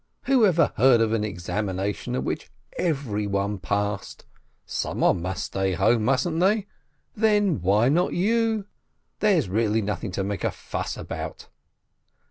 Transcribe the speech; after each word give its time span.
Who 0.23 0.47
ever 0.47 0.73
heard 0.77 0.99
of 0.99 1.13
an 1.13 1.23
examination 1.23 2.15
at 2.15 2.23
which 2.23 2.49
everyone 2.75 3.59
passed? 3.59 4.25
Somebody 4.65 5.19
must 5.19 5.43
stay 5.43 5.73
at 5.73 5.77
home, 5.77 6.05
mustn't 6.05 6.39
they? 6.39 6.65
Then 7.15 7.61
why 7.61 7.87
not 7.87 8.13
you? 8.13 8.65
There's 9.19 9.47
really 9.47 9.83
nothing 9.83 10.09
to 10.13 10.23
make 10.23 10.41
such 10.41 10.47
a 10.53 10.57
fuss 10.57 10.97
about." 10.97 11.49